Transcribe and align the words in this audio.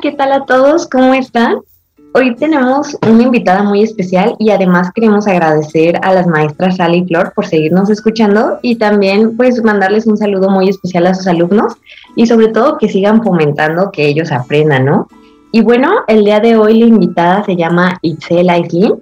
¿qué 0.00 0.12
tal 0.12 0.32
a 0.32 0.46
todos? 0.46 0.88
¿Cómo 0.88 1.12
están? 1.12 1.58
Hoy 2.14 2.34
tenemos 2.36 2.96
una 3.06 3.22
invitada 3.22 3.62
muy 3.62 3.82
especial 3.82 4.34
y 4.38 4.48
además 4.48 4.90
queremos 4.94 5.26
agradecer 5.26 5.98
a 6.02 6.14
las 6.14 6.26
maestras 6.26 6.76
Sally 6.76 7.00
y 7.00 7.06
Flor 7.06 7.32
por 7.34 7.46
seguirnos 7.46 7.90
escuchando 7.90 8.58
y 8.62 8.76
también 8.76 9.36
pues 9.36 9.62
mandarles 9.62 10.06
un 10.06 10.16
saludo 10.16 10.48
muy 10.48 10.70
especial 10.70 11.06
a 11.06 11.14
sus 11.14 11.26
alumnos 11.26 11.74
y 12.16 12.26
sobre 12.26 12.48
todo 12.48 12.78
que 12.78 12.88
sigan 12.88 13.22
fomentando 13.22 13.90
que 13.92 14.06
ellos 14.06 14.32
aprendan, 14.32 14.86
¿no? 14.86 15.06
Y 15.52 15.60
bueno, 15.60 15.92
el 16.08 16.24
día 16.24 16.40
de 16.40 16.56
hoy 16.56 16.78
la 16.78 16.86
invitada 16.86 17.44
se 17.44 17.56
llama 17.56 17.98
Itzel 18.00 18.48
Aislin. 18.48 18.94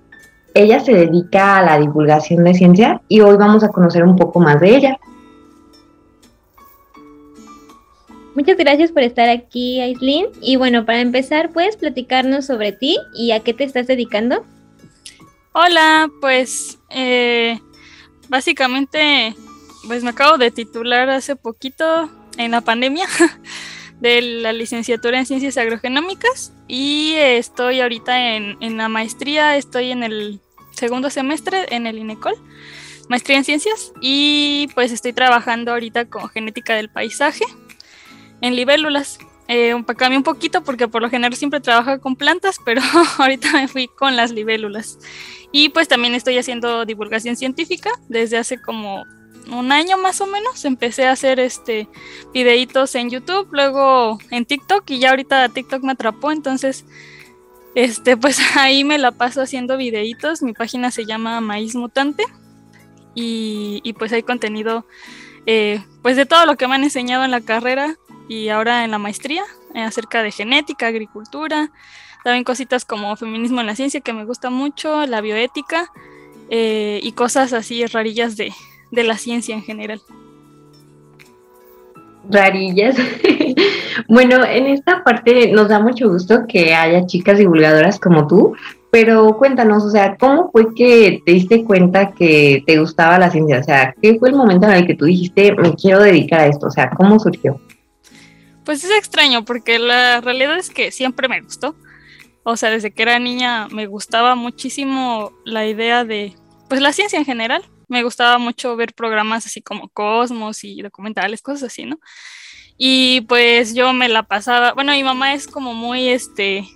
Ella 0.54 0.80
se 0.80 0.95
dedica 0.95 1.59
a 1.59 1.62
la 1.62 1.78
divulgación 1.78 2.42
de 2.42 2.54
ciencia 2.54 3.01
y 3.06 3.20
hoy 3.20 3.37
vamos 3.37 3.62
a 3.62 3.68
conocer 3.68 4.02
un 4.02 4.16
poco 4.16 4.40
más 4.40 4.60
de 4.60 4.74
ella. 4.74 4.98
Muchas 8.38 8.56
gracias 8.56 8.92
por 8.92 9.02
estar 9.02 9.28
aquí, 9.28 9.80
Aislin. 9.80 10.27
Y 10.41 10.55
bueno, 10.55 10.87
para 10.87 11.01
empezar, 11.01 11.51
¿puedes 11.51 11.77
platicarnos 11.77 12.46
sobre 12.46 12.70
ti 12.70 12.96
y 13.12 13.33
a 13.33 13.41
qué 13.41 13.52
te 13.52 13.65
estás 13.65 13.88
dedicando? 13.88 14.46
Hola, 15.51 16.09
pues 16.20 16.79
eh, 16.88 17.59
básicamente, 18.29 19.34
pues 19.88 20.05
me 20.05 20.10
acabo 20.10 20.38
de 20.38 20.52
titular 20.52 21.10
hace 21.10 21.34
poquito 21.34 22.09
en 22.37 22.52
la 22.52 22.60
pandemia 22.60 23.07
de 24.01 24.23
la 24.23 24.52
licenciatura 24.52 25.18
en 25.18 25.27
ciencias 25.27 25.59
agrogenómicas 25.59 26.52
y 26.68 27.15
estoy 27.16 27.80
ahorita 27.80 28.37
en, 28.37 28.57
en 28.60 28.77
la 28.77 28.88
maestría, 28.88 29.57
estoy 29.57 29.90
en 29.90 30.05
el 30.05 30.40
segundo 30.71 31.10
semestre 31.10 31.66
en 31.74 31.88
el 31.88 31.99
INECOL, 31.99 32.37
maestría 33.09 33.38
en 33.38 33.45
ciencias 33.45 33.93
y 34.01 34.68
pues 34.77 34.93
estoy 34.93 35.12
trabajando 35.12 35.73
ahorita 35.73 36.05
con 36.05 36.29
genética 36.29 36.77
del 36.77 36.88
paisaje 36.88 37.45
en 38.40 38.56
libélulas. 38.56 39.18
Eh, 39.48 39.74
cambié 39.96 40.18
un 40.18 40.24
poquito 40.24 40.62
porque 40.62 40.88
por 40.88 41.00
lo 41.00 41.08
general 41.08 41.34
siempre 41.34 41.60
trabajo 41.60 42.00
con 42.00 42.16
plantas, 42.16 42.58
pero 42.64 42.82
ahorita 43.18 43.52
me 43.52 43.68
fui 43.68 43.88
con 43.88 44.16
las 44.16 44.30
libélulas. 44.30 44.98
Y 45.52 45.70
pues 45.70 45.88
también 45.88 46.14
estoy 46.14 46.36
haciendo 46.38 46.84
divulgación 46.84 47.36
científica 47.36 47.90
desde 48.09 48.36
hace 48.36 48.60
como 48.60 49.04
un 49.50 49.72
año 49.72 49.96
más 49.96 50.20
o 50.20 50.26
menos. 50.26 50.64
Empecé 50.64 51.06
a 51.06 51.12
hacer 51.12 51.40
este 51.40 51.88
videitos 52.34 52.94
en 52.94 53.09
YouTube, 53.09 53.48
luego 53.50 54.18
en 54.30 54.44
TikTok 54.44 54.90
y 54.90 54.98
ya 54.98 55.10
ahorita 55.10 55.48
TikTok 55.48 55.82
me 55.82 55.92
atrapó, 55.92 56.30
entonces 56.30 56.84
este 57.74 58.16
pues 58.16 58.38
ahí 58.56 58.84
me 58.84 58.98
la 58.98 59.12
paso 59.12 59.40
haciendo 59.40 59.78
videitos. 59.78 60.42
Mi 60.42 60.52
página 60.52 60.90
se 60.90 61.06
llama 61.06 61.40
Maíz 61.40 61.74
Mutante 61.74 62.24
y, 63.14 63.80
y 63.82 63.94
pues 63.94 64.12
hay 64.12 64.22
contenido 64.22 64.86
eh, 65.47 65.82
pues 66.03 66.16
de 66.16 66.26
todo 66.26 66.44
lo 66.44 66.59
que 66.59 66.69
me 66.69 66.75
han 66.75 66.84
enseñado 66.84 67.25
en 67.25 67.31
la 67.31 67.41
carrera 67.41 67.97
y 68.28 68.50
ahora 68.50 68.84
en 68.84 68.91
la 68.91 68.98
maestría 68.98 69.43
eh, 69.75 69.81
acerca 69.81 70.22
de 70.22 70.31
genética, 70.31 70.87
agricultura, 70.87 71.71
también 72.25 72.44
cositas 72.44 72.84
como 72.84 73.16
feminismo 73.16 73.60
en 73.60 73.66
la 73.66 73.75
ciencia 73.75 74.00
que 74.00 74.12
me 74.12 74.25
gusta 74.25 74.50
mucho, 74.50 75.06
la 75.06 75.21
bioética 75.21 75.91
eh, 76.50 77.00
y 77.03 77.12
cosas 77.12 77.53
así 77.53 77.84
rarillas 77.87 78.37
de, 78.37 78.53
de 78.91 79.04
la 79.04 79.16
ciencia 79.16 79.54
en 79.54 79.62
general. 79.62 80.00
Rarillas. 82.31 82.97
bueno, 84.09 84.44
en 84.44 84.66
esta 84.66 85.03
parte 85.03 85.50
nos 85.53 85.69
da 85.69 85.81
mucho 85.81 86.10
gusto 86.10 86.47
que 86.47 86.75
haya 86.75 87.06
chicas 87.06 87.39
divulgadoras 87.39 87.99
como 87.99 88.27
tú, 88.27 88.55
pero 88.91 89.37
cuéntanos, 89.37 89.84
o 89.84 89.91
sea, 89.91 90.16
¿cómo 90.16 90.50
fue 90.50 90.75
que 90.75 91.22
te 91.25 91.33
diste 91.33 91.65
cuenta 91.65 92.12
que 92.12 92.62
te 92.66 92.78
gustaba 92.78 93.19
la 93.19 93.31
ciencia? 93.31 93.60
O 93.60 93.62
sea, 93.62 93.95
¿qué 94.00 94.19
fue 94.19 94.31
el 94.31 94.37
momento 94.37 94.66
en 94.66 94.75
el 94.75 94.87
que 94.87 94.95
tú 94.95 95.06
dijiste, 95.06 95.55
me 95.56 95.75
quiero 95.75 96.00
dedicar 96.00 96.41
a 96.41 96.47
esto? 96.47 96.66
O 96.66 96.71
sea, 96.71 96.91
¿cómo 96.91 97.19
surgió? 97.19 97.60
Pues 98.69 98.84
es 98.84 98.91
extraño 98.91 99.47
porque 99.47 99.79
la 99.79 100.21
realidad 100.21 100.59
es 100.59 100.69
que 100.69 100.93
siempre 100.93 101.27
me 101.27 101.41
gustó. 101.41 101.75
O 102.43 102.55
sea, 102.55 102.69
desde 102.69 102.91
que 102.91 103.01
era 103.01 103.19
niña 103.19 103.67
me 103.69 103.87
gustaba 103.87 104.34
muchísimo 104.34 105.33
la 105.47 105.67
idea 105.67 106.05
de, 106.05 106.37
pues 106.69 106.83
la 106.83 106.93
ciencia 106.93 107.19
en 107.19 107.25
general. 107.25 107.65
Me 107.89 108.03
gustaba 108.03 108.37
mucho 108.37 108.77
ver 108.77 108.93
programas 108.93 109.47
así 109.47 109.62
como 109.62 109.89
Cosmos 109.89 110.65
y 110.65 110.83
documentales, 110.83 111.41
cosas 111.41 111.73
así, 111.73 111.87
¿no? 111.87 111.99
Y 112.77 113.23
pues 113.23 113.73
yo 113.73 113.95
me 113.95 114.11
la 114.11 114.25
pasaba, 114.25 114.75
bueno, 114.75 114.93
mi 114.93 115.03
mamá 115.03 115.33
es 115.33 115.47
como 115.47 115.73
muy, 115.73 116.11
este, 116.11 116.69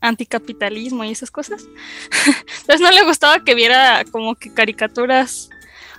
anticapitalismo 0.00 1.04
y 1.04 1.10
esas 1.10 1.30
cosas. 1.30 1.62
Entonces 2.62 2.80
no 2.80 2.90
le 2.90 3.04
gustaba 3.04 3.44
que 3.44 3.54
viera 3.54 4.02
como 4.10 4.34
que 4.34 4.54
caricaturas 4.54 5.50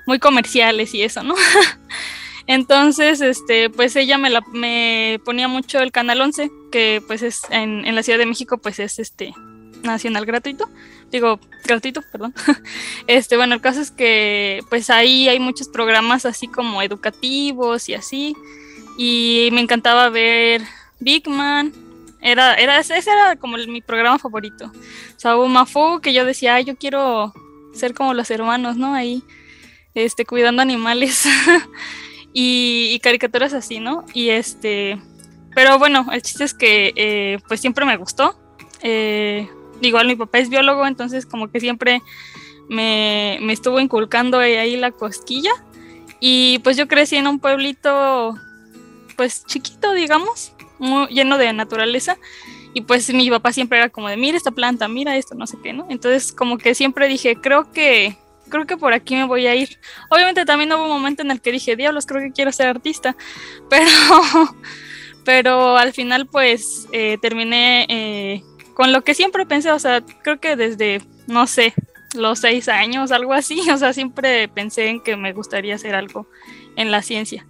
muy 0.07 0.17
comerciales 0.17 0.95
y 0.95 1.03
eso, 1.03 1.21
¿no? 1.21 1.35
Entonces, 2.49 3.21
este, 3.21 3.69
pues 3.69 3.95
ella 3.95 4.17
me, 4.17 4.31
la, 4.31 4.41
me 4.51 5.21
ponía 5.23 5.47
mucho 5.47 5.77
el 5.81 5.91
Canal 5.91 6.19
11, 6.19 6.49
que 6.71 6.99
pues 7.05 7.21
es 7.21 7.43
en, 7.51 7.93
la 7.93 8.01
Ciudad 8.01 8.17
de 8.17 8.25
México, 8.25 8.57
pues 8.57 8.79
es 8.79 8.97
este 8.97 9.35
nacional 9.83 10.25
gratuito. 10.25 10.67
Digo, 11.11 11.39
gratuito, 11.63 12.01
perdón. 12.11 12.33
Este, 13.05 13.37
bueno, 13.37 13.53
el 13.53 13.61
caso 13.61 13.81
es 13.81 13.91
que 13.91 14.63
pues 14.67 14.89
ahí 14.89 15.29
hay 15.29 15.39
muchos 15.39 15.67
programas 15.67 16.25
así 16.25 16.47
como 16.47 16.81
educativos 16.81 17.87
y 17.87 17.93
así. 17.93 18.35
Y 18.97 19.49
me 19.51 19.61
encantaba 19.61 20.09
ver 20.09 20.63
Big 20.99 21.29
Man. 21.29 21.71
Era, 22.19 22.55
era, 22.55 22.79
ese 22.79 22.97
era 22.97 23.35
como 23.35 23.57
mi 23.57 23.81
programa 23.81 24.17
favorito. 24.17 24.71
Sabu 25.17 25.47
Mafu, 25.47 26.01
que 26.01 26.13
yo 26.13 26.25
decía, 26.25 26.59
yo 26.61 26.75
quiero 26.77 27.31
ser 27.75 27.93
como 27.93 28.15
los 28.15 28.31
hermanos, 28.31 28.75
¿no? 28.75 28.95
Ahí, 28.95 29.21
este, 29.93 30.25
cuidando 30.25 30.63
animales. 30.63 31.27
y, 32.41 32.99
caricaturas 32.99 33.53
así, 33.53 33.79
¿no? 33.79 34.05
Y 34.13 34.29
este, 34.29 34.97
pero 35.53 35.77
bueno, 35.77 36.05
el 36.13 36.21
chiste 36.21 36.45
es 36.45 36.53
que 36.53 36.93
eh, 36.95 37.37
pues 37.49 37.59
siempre 37.59 37.85
me 37.85 37.97
gustó. 37.97 38.39
Eh, 38.81 39.49
igual 39.81 40.07
mi 40.07 40.15
papá 40.15 40.39
es 40.39 40.49
biólogo, 40.49 40.87
entonces 40.87 41.25
como 41.25 41.51
que 41.51 41.59
siempre 41.59 42.01
me, 42.69 43.39
me 43.41 43.51
estuvo 43.51 43.81
inculcando 43.81 44.39
ahí 44.39 44.77
la 44.77 44.91
cosquilla. 44.91 45.51
Y 46.21 46.59
pues 46.59 46.77
yo 46.77 46.87
crecí 46.87 47.17
en 47.17 47.27
un 47.27 47.39
pueblito 47.39 48.35
pues 49.17 49.43
chiquito, 49.45 49.91
digamos, 49.93 50.53
muy 50.77 51.07
lleno 51.07 51.37
de 51.37 51.51
naturaleza. 51.51 52.17
Y 52.73 52.81
pues 52.81 53.13
mi 53.13 53.29
papá 53.29 53.51
siempre 53.51 53.79
era 53.79 53.89
como 53.89 54.07
de, 54.07 54.15
mira 54.15 54.37
esta 54.37 54.51
planta, 54.51 54.87
mira 54.87 55.17
esto, 55.17 55.35
no 55.35 55.45
sé 55.45 55.57
qué, 55.61 55.73
¿no? 55.73 55.87
Entonces 55.89 56.31
como 56.31 56.57
que 56.57 56.73
siempre 56.73 57.09
dije, 57.09 57.35
creo 57.35 57.69
que 57.73 58.17
creo 58.49 58.65
que 58.65 58.77
por 58.77 58.93
aquí 58.93 59.15
me 59.15 59.25
voy 59.25 59.47
a 59.47 59.55
ir. 59.55 59.79
Obviamente 60.09 60.45
también 60.45 60.71
hubo 60.73 60.83
un 60.83 60.89
momento 60.89 61.21
en 61.21 61.31
el 61.31 61.41
que 61.41 61.51
dije, 61.51 61.75
diablos, 61.75 62.05
creo 62.05 62.21
que 62.21 62.31
quiero 62.31 62.51
ser 62.51 62.67
artista, 62.67 63.15
pero, 63.69 63.89
pero 65.23 65.77
al 65.77 65.93
final 65.93 66.27
pues 66.27 66.87
eh, 66.91 67.17
terminé 67.21 67.85
eh, 67.89 68.43
con 68.73 68.91
lo 68.91 69.01
que 69.01 69.13
siempre 69.13 69.45
pensé, 69.45 69.71
o 69.71 69.79
sea, 69.79 70.01
creo 70.23 70.39
que 70.39 70.55
desde, 70.55 71.01
no 71.27 71.47
sé, 71.47 71.73
los 72.15 72.39
seis 72.39 72.67
años, 72.69 73.11
algo 73.11 73.33
así, 73.33 73.61
o 73.73 73.77
sea, 73.77 73.93
siempre 73.93 74.47
pensé 74.47 74.87
en 74.87 75.01
que 75.01 75.15
me 75.15 75.33
gustaría 75.33 75.75
hacer 75.75 75.95
algo 75.95 76.27
en 76.75 76.91
la 76.91 77.01
ciencia. 77.01 77.45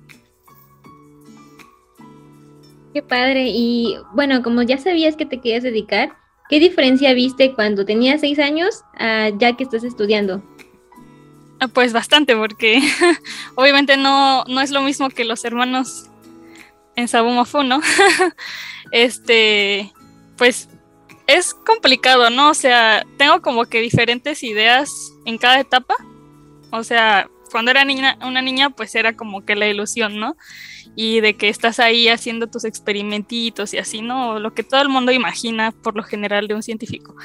Qué 2.94 3.04
padre. 3.04 3.50
Y 3.50 3.98
bueno, 4.14 4.42
como 4.42 4.64
ya 4.64 4.78
sabías 4.78 5.16
que 5.16 5.26
te 5.26 5.40
querías 5.40 5.64
dedicar, 5.64 6.14
¿qué 6.50 6.60
diferencia 6.60 7.14
viste 7.14 7.54
cuando 7.54 7.86
tenías 7.86 8.22
seis 8.22 8.40
años 8.40 8.84
a 8.98 9.30
ya 9.38 9.56
que 9.56 9.64
estás 9.64 9.84
estudiando? 9.84 10.42
Pues 11.74 11.92
bastante, 11.92 12.36
porque 12.36 12.82
obviamente 13.56 13.98
no, 13.98 14.44
no 14.46 14.62
es 14.62 14.72
lo 14.72 14.82
mismo 14.82 15.10
que 15.10 15.26
los 15.26 15.44
hermanos 15.44 16.10
en 16.96 17.08
Sabumafu, 17.08 17.64
¿no? 17.64 17.82
este, 18.92 19.92
pues 20.38 20.70
es 21.28 21.54
complicado, 21.54 22.30
¿no? 22.30 22.50
O 22.50 22.54
sea, 22.54 23.06
tengo 23.18 23.42
como 23.42 23.66
que 23.66 23.82
diferentes 23.82 24.42
ideas 24.44 24.90
en 25.26 25.38
cada 25.38 25.60
etapa. 25.60 25.96
O 26.72 26.84
sea, 26.84 27.30
cuando 27.52 27.72
era 27.72 27.86
niña, 27.86 28.18
una 28.22 28.42
niña, 28.42 28.70
pues 28.70 28.96
era 28.96 29.16
como 29.16 29.46
que 29.46 29.56
la 29.56 29.68
ilusión, 29.68 30.20
¿no? 30.20 30.36
Y 30.96 31.20
de 31.20 31.36
que 31.36 31.50
estás 31.50 31.80
ahí 31.80 32.08
haciendo 32.08 32.48
tus 32.48 32.64
experimentitos 32.66 33.74
y 33.74 33.78
así, 33.78 34.02
¿no? 34.02 34.40
Lo 34.40 34.54
que 34.54 34.64
todo 34.64 34.82
el 34.82 34.90
mundo 34.90 35.12
imagina 35.12 35.72
por 35.72 35.96
lo 35.96 36.04
general 36.04 36.48
de 36.48 36.56
un 36.56 36.64
científico. 36.64 37.16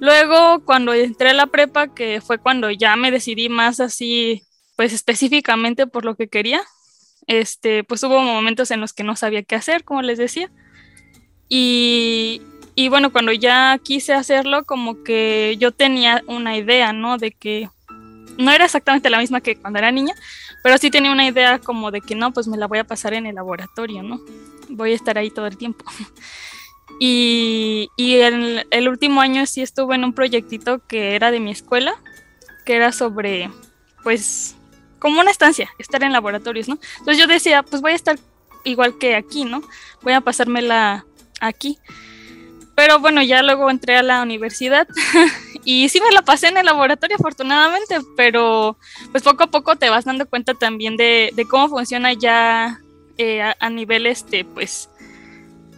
Luego, 0.00 0.64
cuando 0.64 0.94
entré 0.94 1.30
a 1.30 1.34
la 1.34 1.46
prepa, 1.46 1.94
que 1.94 2.22
fue 2.22 2.38
cuando 2.38 2.70
ya 2.70 2.96
me 2.96 3.10
decidí 3.10 3.50
más 3.50 3.80
así, 3.80 4.42
pues 4.76 4.94
específicamente 4.94 5.86
por 5.86 6.06
lo 6.06 6.16
que 6.16 6.28
quería, 6.28 6.62
este, 7.26 7.84
pues 7.84 8.02
hubo 8.02 8.18
momentos 8.20 8.70
en 8.70 8.80
los 8.80 8.94
que 8.94 9.04
no 9.04 9.14
sabía 9.14 9.42
qué 9.42 9.56
hacer, 9.56 9.84
como 9.84 10.00
les 10.00 10.16
decía. 10.16 10.50
Y, 11.50 12.40
y 12.74 12.88
bueno, 12.88 13.12
cuando 13.12 13.32
ya 13.32 13.78
quise 13.82 14.14
hacerlo, 14.14 14.64
como 14.64 15.04
que 15.04 15.56
yo 15.58 15.70
tenía 15.70 16.24
una 16.26 16.56
idea, 16.56 16.94
¿no? 16.94 17.18
De 17.18 17.32
que 17.32 17.68
no 18.38 18.52
era 18.52 18.64
exactamente 18.64 19.10
la 19.10 19.18
misma 19.18 19.42
que 19.42 19.56
cuando 19.56 19.78
era 19.78 19.92
niña, 19.92 20.14
pero 20.62 20.78
sí 20.78 20.90
tenía 20.90 21.12
una 21.12 21.26
idea 21.26 21.58
como 21.58 21.90
de 21.90 22.00
que 22.00 22.14
no, 22.14 22.32
pues 22.32 22.48
me 22.48 22.56
la 22.56 22.66
voy 22.66 22.78
a 22.78 22.84
pasar 22.84 23.12
en 23.12 23.26
el 23.26 23.34
laboratorio, 23.34 24.02
¿no? 24.02 24.18
Voy 24.70 24.92
a 24.92 24.94
estar 24.94 25.18
ahí 25.18 25.30
todo 25.30 25.46
el 25.46 25.58
tiempo. 25.58 25.84
Y, 26.98 27.88
el, 27.98 28.88
último 28.88 29.20
año 29.20 29.46
sí 29.46 29.62
estuve 29.62 29.94
en 29.94 30.04
un 30.04 30.12
proyectito 30.12 30.86
que 30.86 31.14
era 31.14 31.30
de 31.30 31.40
mi 31.40 31.50
escuela, 31.50 31.94
que 32.64 32.76
era 32.76 32.92
sobre, 32.92 33.50
pues, 34.02 34.56
como 34.98 35.20
una 35.20 35.30
estancia, 35.30 35.70
estar 35.78 36.02
en 36.02 36.12
laboratorios, 36.12 36.68
¿no? 36.68 36.78
Entonces 36.98 37.18
yo 37.18 37.26
decía, 37.26 37.62
pues 37.62 37.80
voy 37.80 37.92
a 37.92 37.96
estar 37.96 38.18
igual 38.64 38.98
que 38.98 39.16
aquí, 39.16 39.44
¿no? 39.44 39.62
Voy 40.02 40.12
a 40.12 40.20
pasármela 40.20 41.06
aquí. 41.40 41.78
Pero 42.74 42.98
bueno, 42.98 43.22
ya 43.22 43.42
luego 43.42 43.70
entré 43.70 43.96
a 43.96 44.02
la 44.02 44.22
universidad 44.22 44.88
y 45.64 45.88
sí 45.88 46.00
me 46.00 46.12
la 46.12 46.22
pasé 46.22 46.48
en 46.48 46.56
el 46.56 46.66
laboratorio 46.66 47.16
afortunadamente, 47.16 47.98
pero 48.16 48.78
pues 49.10 49.22
poco 49.22 49.44
a 49.44 49.50
poco 49.50 49.76
te 49.76 49.90
vas 49.90 50.04
dando 50.04 50.26
cuenta 50.26 50.54
también 50.54 50.96
de, 50.96 51.46
cómo 51.48 51.68
funciona 51.68 52.12
ya 52.12 52.80
eh, 53.18 53.42
a, 53.42 53.70
nivel 53.70 54.06
este, 54.06 54.44
pues, 54.44 54.88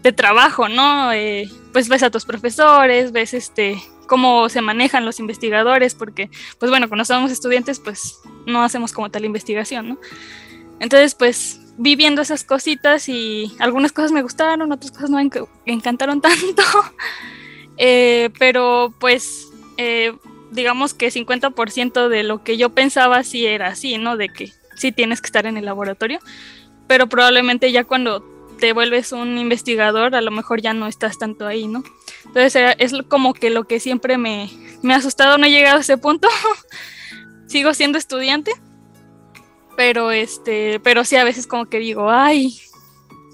de 0.02 0.12
trabajo, 0.12 0.68
¿no? 0.68 1.12
Eh, 1.12 1.50
pues 1.72 1.88
ves 1.88 2.02
a 2.02 2.10
tus 2.10 2.24
profesores, 2.24 3.12
ves 3.12 3.34
este 3.34 3.82
cómo 4.06 4.48
se 4.48 4.60
manejan 4.60 5.06
los 5.06 5.20
investigadores, 5.20 5.94
porque, 5.94 6.28
pues 6.58 6.70
bueno, 6.70 6.88
cuando 6.88 7.04
somos 7.04 7.30
estudiantes, 7.30 7.80
pues 7.80 8.20
no 8.46 8.62
hacemos 8.62 8.92
como 8.92 9.10
tal 9.10 9.24
investigación, 9.24 9.88
¿no? 9.88 9.98
Entonces, 10.80 11.14
pues 11.14 11.60
vi 11.78 11.96
viendo 11.96 12.20
esas 12.20 12.44
cositas 12.44 13.08
y 13.08 13.54
algunas 13.58 13.92
cosas 13.92 14.12
me 14.12 14.22
gustaron, 14.22 14.70
otras 14.72 14.90
cosas 14.90 15.10
no 15.10 15.16
me 15.16 15.30
encantaron 15.64 16.20
tanto, 16.20 16.62
eh, 17.78 18.30
pero 18.38 18.92
pues 18.98 19.48
eh, 19.78 20.12
digamos 20.50 20.92
que 20.92 21.08
50% 21.08 22.08
de 22.08 22.22
lo 22.22 22.44
que 22.44 22.56
yo 22.56 22.70
pensaba 22.70 23.22
sí 23.24 23.46
era 23.46 23.68
así, 23.68 23.96
¿no? 23.96 24.16
De 24.16 24.28
que 24.28 24.52
sí 24.76 24.92
tienes 24.92 25.20
que 25.20 25.26
estar 25.26 25.46
en 25.46 25.56
el 25.56 25.64
laboratorio, 25.64 26.18
pero 26.86 27.08
probablemente 27.08 27.72
ya 27.72 27.84
cuando 27.84 28.31
te 28.62 28.72
vuelves 28.72 29.10
un 29.10 29.38
investigador, 29.38 30.14
a 30.14 30.20
lo 30.20 30.30
mejor 30.30 30.62
ya 30.62 30.72
no 30.72 30.86
estás 30.86 31.18
tanto 31.18 31.48
ahí, 31.48 31.66
¿no? 31.66 31.82
Entonces 32.26 32.76
es 32.78 32.92
como 33.08 33.34
que 33.34 33.50
lo 33.50 33.64
que 33.64 33.80
siempre 33.80 34.18
me, 34.18 34.48
me 34.82 34.94
ha 34.94 34.98
asustado, 34.98 35.36
no 35.36 35.46
he 35.46 35.50
llegado 35.50 35.78
a 35.78 35.80
ese 35.80 35.98
punto, 35.98 36.28
sigo 37.48 37.74
siendo 37.74 37.98
estudiante, 37.98 38.52
pero 39.76 40.12
este, 40.12 40.78
pero 40.78 41.02
sí 41.02 41.16
a 41.16 41.24
veces 41.24 41.48
como 41.48 41.66
que 41.66 41.80
digo, 41.80 42.08
ay, 42.08 42.56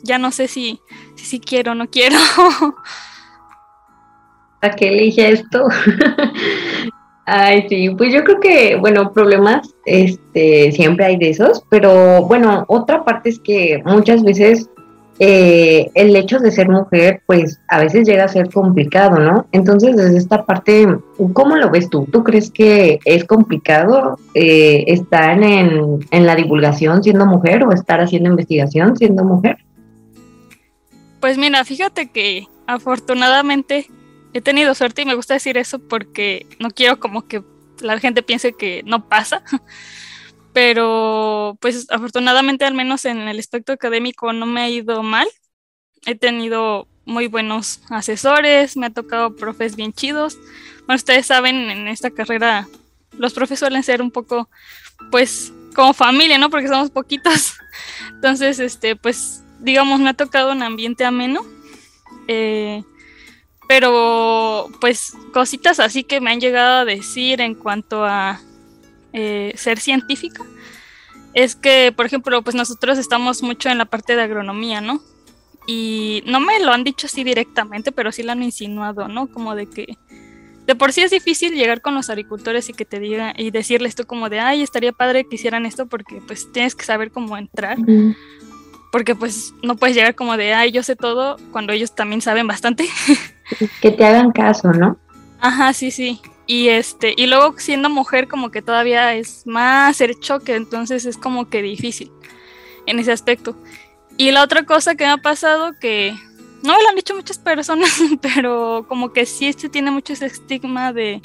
ya 0.03 0.17
no 0.17 0.33
sé 0.33 0.49
si, 0.49 0.81
si, 1.15 1.41
quiero 1.41 1.73
o 1.73 1.75
no 1.75 1.91
quiero. 1.91 2.17
¿A 4.63 4.71
qué 4.71 4.89
elige 4.89 5.31
esto? 5.31 5.69
Ay, 7.27 7.67
sí, 7.69 7.91
pues 7.91 8.15
yo 8.15 8.25
creo 8.25 8.41
que, 8.41 8.77
bueno, 8.77 9.13
problemas, 9.13 9.75
este, 9.85 10.73
siempre 10.73 11.05
hay 11.05 11.19
de 11.19 11.29
esos, 11.29 11.63
pero 11.69 12.23
bueno, 12.23 12.65
otra 12.69 13.05
parte 13.05 13.29
es 13.29 13.39
que 13.39 13.83
muchas 13.85 14.25
veces 14.25 14.71
eh, 15.19 15.91
el 15.95 16.15
hecho 16.15 16.39
de 16.39 16.51
ser 16.51 16.69
mujer, 16.69 17.23
pues 17.27 17.61
a 17.69 17.81
veces 17.81 18.07
llega 18.07 18.25
a 18.25 18.29
ser 18.29 18.53
complicado, 18.53 19.19
¿no? 19.19 19.47
Entonces, 19.53 19.97
desde 19.97 20.17
esta 20.17 20.45
parte, 20.45 20.87
¿cómo 21.33 21.57
lo 21.57 21.71
ves 21.71 21.91
tú? 21.91 22.07
¿Tú 22.11 22.23
crees 22.23 22.51
que 22.51 23.01
es 23.05 23.25
complicado 23.25 24.19
eh, 24.35 24.85
estar 24.87 25.43
en, 25.43 26.07
en 26.11 26.27
la 26.27 26.37
divulgación 26.37 27.03
siendo 27.03 27.27
mujer 27.27 27.65
o 27.65 27.73
estar 27.73 28.01
haciendo 28.01 28.31
investigación 28.31 28.97
siendo 28.97 29.25
mujer? 29.25 29.59
Pues 31.21 31.37
mira, 31.37 31.65
fíjate 31.65 32.11
que 32.11 32.47
afortunadamente 32.67 33.87
he 34.35 34.41
tenido 34.41 34.75
suerte 34.75 35.03
y 35.03 35.07
me 35.07 35.15
gusta 35.15 35.35
decir 35.35 35.57
eso 35.59 35.79
porque 35.79 36.47
no 36.61 36.71
quiero 36.71 37.01
como 37.01 37.27
que 37.27 37.43
la 37.81 37.99
gente 37.99 38.23
piense 38.23 38.53
que 38.53 38.83
no 38.85 39.09
pasa 39.09 39.43
pero 40.59 41.57
pues 41.61 41.87
afortunadamente 41.89 42.65
al 42.65 42.75
menos 42.75 43.05
en 43.05 43.29
el 43.29 43.39
aspecto 43.39 43.73
académico 43.73 44.33
no 44.33 44.45
me 44.45 44.63
ha 44.63 44.69
ido 44.69 45.05
mal. 45.05 45.29
He 46.05 46.17
tenido 46.17 46.89
muy 47.05 47.29
buenos 47.29 47.81
asesores, 47.91 48.77
me 48.77 48.87
ha 48.87 48.91
tocado 48.91 49.37
profes 49.37 49.77
bien 49.77 49.93
chidos. 49.93 50.37
Bueno, 50.79 50.97
ustedes 50.97 51.27
saben, 51.27 51.71
en 51.71 51.87
esta 51.87 52.11
carrera 52.11 52.67
los 53.13 53.35
profes 53.35 53.61
suelen 53.61 53.85
ser 53.85 54.03
un 54.03 54.11
poco, 54.11 54.51
pues, 55.13 55.53
como 55.77 55.95
familia, 55.95 56.39
¿no? 56.39 56.51
Porque 56.51 56.67
somos 56.67 56.91
poquitos. 56.91 57.55
Entonces, 58.11 58.59
este, 58.59 58.97
pues, 58.97 59.45
digamos, 59.61 60.01
me 60.01 60.11
ha 60.11 60.15
tocado 60.15 60.51
un 60.51 60.65
ambiente 60.65 61.05
ameno. 61.05 61.47
Eh, 62.27 62.83
pero, 63.69 64.69
pues, 64.81 65.13
cositas 65.33 65.79
así 65.79 66.03
que 66.03 66.21
me 66.21 66.33
han 66.33 66.41
llegado 66.41 66.81
a 66.81 66.85
decir 66.85 67.41
en 67.41 67.55
cuanto 67.55 68.05
a 68.05 68.41
eh, 69.13 69.53
ser 69.57 69.79
científica 69.79 70.45
es 71.35 71.55
que, 71.55 71.93
por 71.95 72.07
ejemplo, 72.07 72.43
pues 72.43 72.57
nosotros 72.57 72.99
estamos 72.99 73.43
mucho 73.43 73.69
en 73.69 73.79
la 73.79 73.85
parte 73.85 74.17
de 74.17 74.23
agronomía, 74.23 74.81
¿no? 74.81 75.01
Y 75.67 76.23
no 76.27 76.41
me 76.41 76.59
lo 76.61 76.73
han 76.73 76.85
dicho 76.85 77.07
así 77.07 77.25
directamente, 77.25 77.93
pero 77.93 78.11
sí 78.11 78.23
lo 78.23 78.33
han 78.33 78.43
insinuado, 78.43 79.07
¿no? 79.07 79.27
Como 79.29 79.55
de 79.55 79.69
que 79.69 79.99
de 80.67 80.75
por 80.75 80.93
sí 80.93 81.01
es 81.01 81.11
difícil 81.11 81.55
llegar 81.55 81.81
con 81.81 81.95
los 81.95 82.11
agricultores 82.11 82.69
y 82.69 82.75
que 82.75 82.85
te 82.85 83.01
digan 83.01 83.33
y 83.39 83.51
decirles 83.51 83.95
tú 83.95 84.05
como 84.05 84.29
de, 84.29 84.41
ay, 84.41 84.63
estaría 84.63 84.93
padre 84.93 85.25
que 85.25 85.37
hicieran 85.37 85.65
esto 85.65 85.87
porque 85.87 86.21
pues 86.27 86.53
tienes 86.53 86.75
que 86.75 86.85
saber 86.85 87.11
cómo 87.11 87.39
entrar. 87.39 87.79
Porque 88.93 89.15
pues 89.15 89.55
no 89.63 89.77
puedes 89.77 89.97
llegar 89.97 90.15
como 90.15 90.37
de, 90.37 90.53
ay, 90.53 90.71
yo 90.71 90.83
sé 90.83 90.95
todo 90.95 91.39
cuando 91.53 91.73
ellos 91.73 91.95
también 91.95 92.21
saben 92.21 92.47
bastante. 92.47 92.87
Que 93.81 93.91
te 93.91 94.05
hagan 94.05 94.31
caso, 94.31 94.73
¿no? 94.73 94.99
Ajá, 95.41 95.73
sí, 95.73 95.91
sí. 95.91 96.21
Y 96.51 96.71
este, 96.71 97.13
y 97.15 97.27
luego 97.27 97.55
siendo 97.59 97.91
mujer 97.91 98.27
como 98.27 98.51
que 98.51 98.63
todavía 98.63 99.15
es 99.15 99.47
más 99.47 100.01
el 100.01 100.19
choque, 100.19 100.57
entonces 100.57 101.05
es 101.05 101.19
como 101.19 101.51
que 101.51 101.61
difícil 101.61 102.11
en 102.87 102.99
ese 102.99 103.13
aspecto. 103.13 103.55
Y 104.17 104.31
la 104.31 104.43
otra 104.43 104.65
cosa 104.65 104.95
que 104.95 105.05
me 105.05 105.11
ha 105.11 105.19
pasado 105.19 105.75
que 105.79 106.17
no 106.63 106.75
me 106.75 106.83
lo 106.83 106.89
han 106.89 106.97
dicho 106.97 107.15
muchas 107.15 107.39
personas, 107.39 107.91
pero 108.23 108.87
como 108.89 109.13
que 109.13 109.27
sí 109.27 109.53
se 109.53 109.69
tiene 109.69 109.91
mucho 109.91 110.15
ese 110.15 110.25
estigma 110.25 110.95
de, 110.95 111.21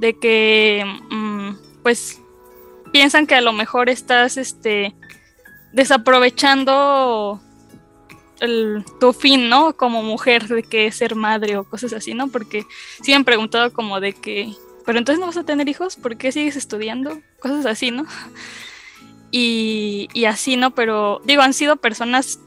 de 0.00 0.18
que 0.18 0.84
mm, 1.10 1.82
pues 1.84 2.20
piensan 2.92 3.28
que 3.28 3.36
a 3.36 3.40
lo 3.40 3.52
mejor 3.52 3.88
estás 3.88 4.36
este 4.36 4.96
desaprovechando 5.72 7.40
tu 9.00 9.12
fin, 9.12 9.48
¿no? 9.48 9.76
Como 9.76 10.02
mujer, 10.02 10.46
de 10.48 10.62
que 10.62 10.86
es 10.86 10.96
ser 10.96 11.14
madre 11.14 11.56
o 11.56 11.64
cosas 11.64 11.92
así, 11.92 12.14
¿no? 12.14 12.28
Porque 12.28 12.66
sí 13.02 13.12
me 13.12 13.16
han 13.16 13.24
preguntado 13.24 13.72
como 13.72 14.00
de 14.00 14.12
que, 14.12 14.52
pero 14.84 14.98
entonces 14.98 15.20
no 15.20 15.26
vas 15.26 15.36
a 15.36 15.44
tener 15.44 15.68
hijos, 15.68 15.96
¿por 15.96 16.16
qué 16.16 16.32
sigues 16.32 16.56
estudiando? 16.56 17.20
Cosas 17.40 17.66
así, 17.66 17.90
¿no? 17.90 18.06
Y, 19.36 20.08
y 20.12 20.26
así, 20.26 20.54
¿no? 20.56 20.76
Pero 20.76 21.20
digo, 21.24 21.42
han 21.42 21.54
sido 21.54 21.74
personas 21.74 22.38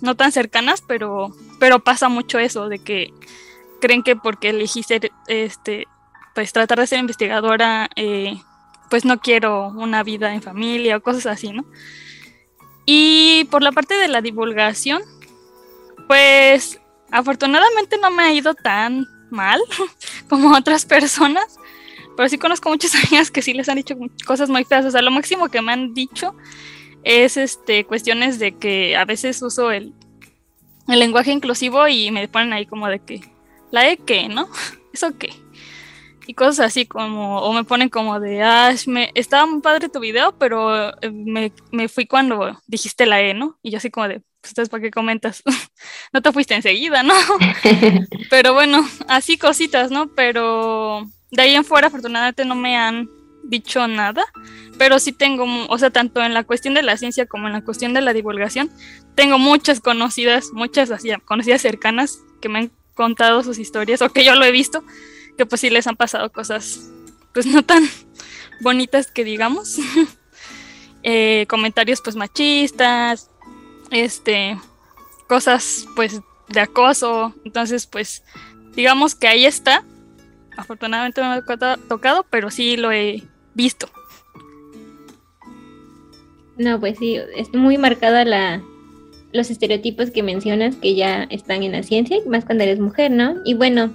no 0.00 0.14
tan 0.14 0.30
cercanas, 0.30 0.80
pero, 0.80 1.34
pero 1.58 1.80
pasa 1.80 2.08
mucho 2.08 2.38
eso, 2.38 2.68
de 2.68 2.78
que 2.78 3.12
creen 3.80 4.04
que 4.04 4.14
porque 4.16 4.50
elegí 4.50 4.84
ser, 4.84 5.10
este, 5.26 5.88
pues 6.36 6.52
tratar 6.52 6.78
de 6.78 6.86
ser 6.86 7.00
investigadora, 7.00 7.90
eh, 7.96 8.36
pues 8.90 9.04
no 9.04 9.18
quiero 9.18 9.68
una 9.68 10.02
vida 10.02 10.34
en 10.34 10.42
familia 10.42 10.96
o 10.96 11.02
cosas 11.02 11.26
así, 11.26 11.52
¿no? 11.52 11.64
Y 12.84 13.48
por 13.50 13.62
la 13.62 13.72
parte 13.72 13.94
de 13.94 14.08
la 14.08 14.20
divulgación, 14.20 15.02
pues 16.06 16.80
afortunadamente 17.10 17.98
no 17.98 18.10
me 18.10 18.24
ha 18.24 18.32
ido 18.32 18.54
tan 18.54 19.06
mal 19.30 19.60
como 20.28 20.54
otras 20.54 20.84
personas, 20.84 21.58
pero 22.16 22.28
sí 22.28 22.38
conozco 22.38 22.68
muchas 22.70 22.94
amigas 23.04 23.30
que 23.30 23.42
sí 23.42 23.52
les 23.52 23.68
han 23.68 23.76
dicho 23.76 23.96
cosas 24.26 24.48
muy 24.48 24.64
feas. 24.64 24.84
O 24.84 24.90
sea, 24.90 25.02
lo 25.02 25.10
máximo 25.10 25.48
que 25.48 25.62
me 25.62 25.72
han 25.72 25.94
dicho 25.94 26.34
es 27.04 27.36
este 27.36 27.84
cuestiones 27.84 28.38
de 28.38 28.56
que 28.56 28.96
a 28.96 29.04
veces 29.04 29.40
uso 29.42 29.70
el, 29.70 29.94
el 30.88 30.98
lenguaje 30.98 31.32
inclusivo 31.32 31.86
y 31.86 32.10
me 32.10 32.26
ponen 32.28 32.52
ahí 32.52 32.66
como 32.66 32.88
de 32.88 32.98
que, 33.00 33.20
¿la 33.70 33.88
E 33.88 33.96
qué, 33.96 34.28
no? 34.28 34.48
¿Eso 34.92 35.16
qué? 35.18 35.30
Y 36.28 36.34
cosas 36.34 36.66
así 36.66 36.86
como, 36.86 37.38
o 37.38 37.52
me 37.52 37.62
ponen 37.62 37.88
como 37.88 38.18
de, 38.18 38.42
ah, 38.42 38.74
estaba 39.14 39.46
muy 39.46 39.60
padre 39.60 39.88
tu 39.88 40.00
video, 40.00 40.36
pero 40.36 40.88
eh, 41.00 41.10
me, 41.12 41.52
me 41.70 41.86
fui 41.86 42.06
cuando 42.06 42.60
dijiste 42.66 43.06
la 43.06 43.20
E, 43.20 43.32
¿no? 43.32 43.60
Y 43.62 43.70
yo 43.70 43.78
así 43.78 43.90
como 43.90 44.08
de, 44.08 44.22
pues 44.54 44.68
¿para 44.68 44.82
qué 44.82 44.90
comentas? 44.90 45.42
no 46.12 46.22
te 46.22 46.32
fuiste 46.32 46.54
enseguida, 46.54 47.02
¿no? 47.02 47.14
Pero 48.30 48.54
bueno, 48.54 48.86
así 49.08 49.38
cositas, 49.38 49.90
¿no? 49.90 50.08
Pero 50.14 51.08
de 51.30 51.42
ahí 51.42 51.54
en 51.54 51.64
fuera, 51.64 51.88
afortunadamente, 51.88 52.44
no 52.44 52.54
me 52.54 52.76
han 52.76 53.08
dicho 53.48 53.86
nada, 53.86 54.24
pero 54.78 54.98
sí 54.98 55.12
tengo, 55.12 55.44
o 55.68 55.78
sea, 55.78 55.90
tanto 55.90 56.22
en 56.22 56.34
la 56.34 56.44
cuestión 56.44 56.74
de 56.74 56.82
la 56.82 56.96
ciencia 56.96 57.26
como 57.26 57.46
en 57.46 57.52
la 57.52 57.62
cuestión 57.62 57.94
de 57.94 58.00
la 58.00 58.12
divulgación, 58.12 58.70
tengo 59.14 59.38
muchas 59.38 59.80
conocidas, 59.80 60.50
muchas 60.52 60.90
así, 60.90 61.10
conocidas 61.24 61.62
cercanas 61.62 62.18
que 62.40 62.48
me 62.48 62.58
han 62.58 62.70
contado 62.94 63.42
sus 63.42 63.58
historias 63.58 64.02
o 64.02 64.10
que 64.10 64.24
yo 64.24 64.34
lo 64.34 64.44
he 64.44 64.50
visto, 64.50 64.84
que 65.36 65.46
pues 65.46 65.60
sí 65.60 65.70
les 65.70 65.86
han 65.86 65.96
pasado 65.96 66.32
cosas, 66.32 66.90
pues 67.32 67.46
no 67.46 67.62
tan 67.62 67.88
bonitas 68.60 69.10
que 69.10 69.24
digamos. 69.24 69.78
Eh, 71.08 71.46
comentarios 71.48 72.00
pues 72.00 72.16
machistas, 72.16 73.30
este, 73.90 74.58
cosas 75.28 75.86
pues 75.94 76.20
de 76.48 76.60
acoso. 76.60 77.34
Entonces, 77.44 77.86
pues, 77.86 78.24
digamos 78.74 79.14
que 79.14 79.28
ahí 79.28 79.44
está. 79.44 79.84
Afortunadamente 80.56 81.20
no 81.20 81.28
me 81.28 81.36
ha 81.36 81.76
tocado, 81.88 82.24
pero 82.30 82.50
sí 82.50 82.76
lo 82.76 82.92
he 82.92 83.22
visto. 83.54 83.88
No, 86.56 86.80
pues 86.80 86.98
sí, 86.98 87.18
es 87.36 87.52
muy 87.52 87.76
marcada 87.76 88.24
la, 88.24 88.62
los 89.32 89.50
estereotipos 89.50 90.10
que 90.10 90.22
mencionas 90.22 90.76
que 90.76 90.94
ya 90.94 91.24
están 91.24 91.62
en 91.62 91.72
la 91.72 91.82
ciencia, 91.82 92.18
más 92.26 92.46
cuando 92.46 92.64
eres 92.64 92.80
mujer, 92.80 93.10
¿no? 93.10 93.36
Y 93.44 93.52
bueno, 93.52 93.92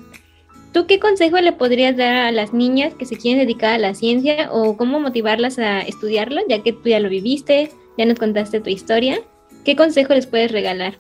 ¿tú 0.71 0.85
qué 0.85 0.99
consejo 0.99 1.37
le 1.39 1.53
podrías 1.53 1.97
dar 1.97 2.15
a 2.15 2.31
las 2.31 2.53
niñas 2.53 2.93
que 2.93 3.05
se 3.05 3.17
quieren 3.17 3.39
dedicar 3.39 3.73
a 3.73 3.79
la 3.79 3.95
ciencia 3.95 4.49
o 4.51 4.77
cómo 4.77 4.99
motivarlas 4.99 5.57
a 5.57 5.81
estudiarlo, 5.81 6.41
ya 6.47 6.61
que 6.61 6.73
tú 6.73 6.89
ya 6.89 6.99
lo 6.99 7.09
viviste, 7.09 7.71
ya 7.97 8.05
nos 8.05 8.19
contaste 8.19 8.61
tu 8.61 8.69
historia? 8.69 9.19
¿Qué 9.63 9.75
consejo 9.75 10.13
les 10.13 10.27
puedes 10.27 10.51
regalar? 10.51 10.97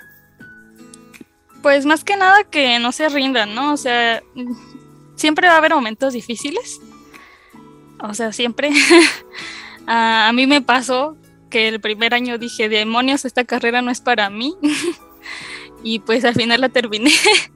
Pues 1.61 1.85
más 1.85 2.03
que 2.03 2.17
nada 2.17 2.43
que 2.43 2.79
no 2.79 2.91
se 2.91 3.09
rindan, 3.09 3.53
¿no? 3.53 3.73
O 3.73 3.77
sea, 3.77 4.21
siempre 5.15 5.47
va 5.47 5.55
a 5.55 5.57
haber 5.57 5.73
momentos 5.73 6.13
difíciles. 6.13 6.79
O 7.99 8.13
sea, 8.13 8.31
siempre. 8.31 8.71
a, 9.87 10.31
mí 10.33 10.47
me 10.47 10.61
pasó 10.61 11.17
que 11.49 11.67
el 11.67 11.79
primer 11.79 12.13
año 12.13 12.37
dije, 12.37 12.69
demonios, 12.69 13.25
esta 13.25 13.43
carrera 13.45 13.81
no 13.81 13.91
es 13.91 14.01
para 14.01 14.29
mí. 14.29 14.55
y 15.83 15.99
pues 15.99 16.25
al 16.25 16.35
final 16.35 16.61
la 16.61 16.69
terminé. 16.69 17.11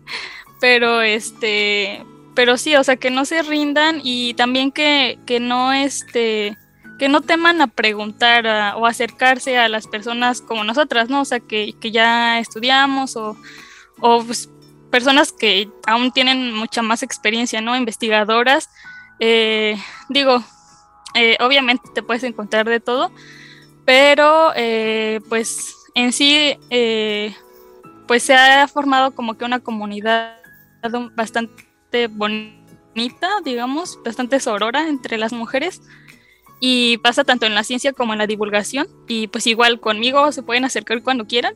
pero 0.59 1.01
este, 1.01 2.03
pero 2.35 2.57
sí, 2.57 2.75
o 2.75 2.83
sea, 2.83 2.97
que 2.97 3.09
no 3.09 3.25
se 3.25 3.41
rindan 3.41 4.01
y 4.03 4.33
también 4.35 4.71
que, 4.71 5.17
que 5.25 5.39
no 5.39 5.74
este 5.74 6.57
que 6.97 7.09
no 7.09 7.21
teman 7.21 7.61
a 7.61 7.67
preguntar 7.67 8.45
o 8.77 8.85
acercarse 8.85 9.57
a 9.57 9.69
las 9.69 9.87
personas 9.87 10.41
como 10.41 10.63
nosotras, 10.63 11.09
¿no? 11.09 11.21
O 11.21 11.25
sea, 11.25 11.39
que, 11.39 11.73
que 11.79 11.91
ya 11.91 12.39
estudiamos 12.39 13.15
o, 13.15 13.37
o 13.99 14.23
pues, 14.23 14.49
personas 14.89 15.31
que 15.33 15.69
aún 15.87 16.11
tienen 16.11 16.53
mucha 16.53 16.81
más 16.81 17.03
experiencia, 17.03 17.59
¿no? 17.61 17.75
Investigadoras. 17.75 18.69
Eh, 19.19 19.77
digo, 20.09 20.43
eh, 21.15 21.37
obviamente 21.41 21.89
te 21.93 22.01
puedes 22.01 22.23
encontrar 22.23 22.67
de 22.67 22.79
todo, 22.79 23.11
pero 23.85 24.53
eh, 24.55 25.19
pues 25.29 25.75
en 25.95 26.13
sí, 26.13 26.57
pues 28.07 28.23
se 28.23 28.35
ha 28.35 28.67
formado 28.67 29.11
como 29.11 29.37
que 29.37 29.45
una 29.45 29.59
comunidad 29.59 30.37
bastante 31.15 32.07
bonita, 32.07 33.29
digamos, 33.43 33.99
bastante 34.03 34.39
sorora 34.39 34.87
entre 34.87 35.17
las 35.17 35.33
mujeres 35.33 35.81
y 36.59 36.97
pasa 37.00 37.24
tanto 37.24 37.45
en 37.45 37.55
la 37.55 37.63
ciencia 37.63 37.93
como 37.93 38.13
en 38.13 38.19
la 38.19 38.27
divulgación 38.27 38.88
y 39.07 39.27
pues 39.27 39.47
igual 39.47 39.79
conmigo 39.79 40.31
se 40.31 40.43
pueden 40.43 40.65
acercar 40.65 41.03
cuando 41.03 41.25
quieran. 41.25 41.55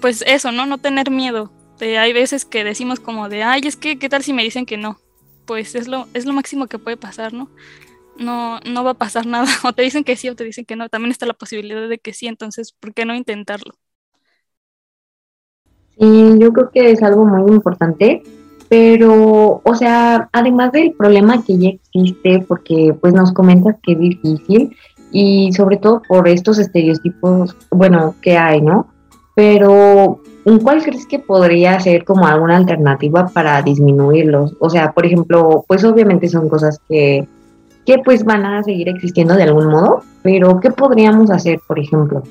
pues 0.00 0.24
eso, 0.26 0.52
¿no? 0.52 0.66
No 0.66 0.78
tener 0.78 1.10
miedo. 1.10 1.52
hay 1.80 2.12
veces 2.12 2.44
que 2.44 2.64
decimos 2.64 3.00
como 3.00 3.28
de, 3.28 3.42
ay, 3.42 3.62
es 3.64 3.76
que, 3.76 3.98
¿qué 3.98 4.08
tal 4.08 4.22
si 4.22 4.32
me 4.32 4.42
dicen 4.44 4.66
que 4.66 4.76
no? 4.76 4.98
pues 5.48 5.74
es 5.74 5.88
lo, 5.88 6.06
es 6.12 6.26
lo 6.26 6.34
máximo 6.34 6.66
que 6.66 6.78
puede 6.78 6.98
pasar, 6.98 7.32
¿no? 7.32 7.48
No, 8.18 8.60
no 8.70 8.84
va 8.84 8.90
a 8.92 8.94
pasar 8.94 9.26
nada. 9.26 9.48
O 9.64 9.72
te 9.72 9.82
dicen 9.82 10.04
que 10.04 10.14
sí 10.14 10.28
o 10.28 10.36
te 10.36 10.44
dicen 10.44 10.66
que 10.66 10.76
no. 10.76 10.88
También 10.90 11.10
está 11.10 11.26
la 11.26 11.32
posibilidad 11.32 11.88
de 11.88 11.98
que 11.98 12.12
sí, 12.12 12.28
entonces, 12.28 12.72
¿por 12.72 12.92
qué 12.92 13.06
no 13.06 13.14
intentarlo? 13.16 13.74
Sí, 15.98 16.38
yo 16.38 16.52
creo 16.52 16.70
que 16.70 16.90
es 16.92 17.02
algo 17.02 17.24
muy 17.24 17.50
importante, 17.50 18.22
pero, 18.68 19.62
o 19.64 19.74
sea, 19.74 20.28
además 20.32 20.72
del 20.72 20.92
problema 20.92 21.42
que 21.42 21.58
ya 21.58 21.68
existe, 21.70 22.44
porque 22.46 22.94
pues 23.00 23.14
nos 23.14 23.32
comentas 23.32 23.76
que 23.82 23.92
es 23.92 23.98
difícil 23.98 24.76
y 25.10 25.52
sobre 25.52 25.78
todo 25.78 26.02
por 26.06 26.28
estos 26.28 26.58
estereotipos, 26.58 27.56
bueno, 27.70 28.14
que 28.20 28.36
hay, 28.36 28.60
¿no? 28.60 28.88
Pero 29.34 30.20
¿cuál 30.62 30.82
crees 30.82 31.06
que 31.06 31.18
podría 31.18 31.80
ser 31.80 32.04
como 32.04 32.26
alguna 32.26 32.56
alternativa 32.56 33.28
para 33.28 33.62
disminuirlos? 33.62 34.54
O 34.60 34.68
sea, 34.68 34.92
por 34.92 35.06
ejemplo, 35.06 35.64
pues 35.66 35.82
obviamente 35.84 36.28
son 36.28 36.48
cosas 36.50 36.78
que, 36.88 37.26
que 37.86 37.98
pues 38.00 38.24
van 38.24 38.44
a 38.44 38.62
seguir 38.62 38.88
existiendo 38.90 39.34
de 39.34 39.44
algún 39.44 39.68
modo, 39.68 40.02
pero 40.22 40.60
¿qué 40.60 40.70
podríamos 40.70 41.30
hacer, 41.30 41.60
por 41.66 41.78
ejemplo? 41.78 42.22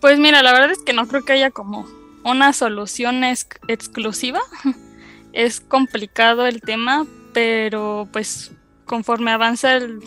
Pues 0.00 0.18
mira, 0.18 0.42
la 0.42 0.52
verdad 0.52 0.70
es 0.70 0.82
que 0.82 0.92
no 0.92 1.06
creo 1.06 1.22
que 1.22 1.32
haya 1.32 1.50
como 1.50 1.86
una 2.24 2.52
solución 2.52 3.22
exclusiva. 3.24 4.40
Es 5.32 5.60
complicado 5.60 6.46
el 6.46 6.60
tema, 6.60 7.06
pero 7.32 8.08
pues 8.12 8.52
conforme 8.84 9.32
avanza 9.32 9.74
el, 9.74 9.98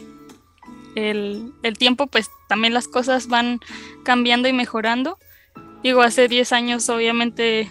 el, 0.95 1.51
el, 1.63 1.77
tiempo, 1.77 2.07
pues 2.07 2.29
también 2.47 2.73
las 2.73 2.87
cosas 2.87 3.27
van 3.27 3.59
cambiando 4.05 4.47
y 4.47 4.53
mejorando. 4.53 5.19
Digo, 5.83 6.01
hace 6.01 6.29
10 6.29 6.53
años 6.53 6.87
obviamente 6.87 7.69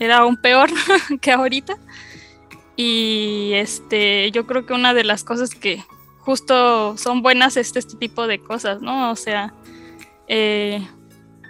era 0.00 0.18
aún 0.18 0.36
peor 0.38 0.70
que 1.20 1.30
ahorita. 1.30 1.78
Y 2.74 3.52
este, 3.54 4.30
yo 4.32 4.46
creo 4.46 4.66
que 4.66 4.72
una 4.72 4.92
de 4.92 5.04
las 5.04 5.24
cosas 5.24 5.50
que 5.50 5.84
justo 6.20 6.96
son 6.96 7.22
buenas 7.22 7.56
es 7.56 7.74
este 7.74 7.96
tipo 7.96 8.26
de 8.26 8.38
cosas, 8.40 8.80
¿no? 8.80 9.10
O 9.10 9.16
sea, 9.16 9.54
eh, 10.28 10.86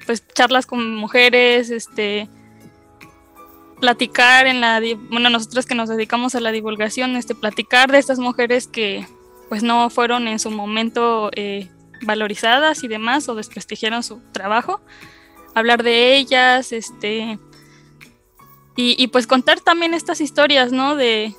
pues 0.08 0.26
charlas 0.34 0.66
con 0.66 0.96
mujeres, 0.96 1.70
este, 1.70 2.28
platicar 3.80 4.48
en 4.48 4.60
la, 4.60 4.82
bueno, 5.10 5.30
nosotros 5.30 5.66
que 5.66 5.76
nos 5.76 5.88
dedicamos 5.88 6.34
a 6.34 6.40
la 6.40 6.50
divulgación, 6.50 7.14
este, 7.14 7.36
platicar 7.36 7.92
de 7.92 7.98
estas 7.98 8.18
mujeres 8.18 8.66
que 8.66 9.06
pues 9.48 9.62
no 9.62 9.88
fueron 9.88 10.26
en 10.26 10.40
su 10.40 10.50
momento 10.50 11.30
eh, 11.36 11.70
valorizadas 12.02 12.82
y 12.82 12.88
demás 12.88 13.28
o 13.28 13.36
desprestigiaron 13.36 14.02
su 14.02 14.20
trabajo 14.32 14.80
hablar 15.54 15.82
de 15.82 16.16
ellas, 16.16 16.72
este, 16.72 17.38
y, 18.80 19.08
pues 19.08 19.26
contar 19.26 19.60
también 19.60 19.92
estas 19.92 20.20
historias, 20.20 20.70
¿no? 20.70 20.94
De, 20.94 21.34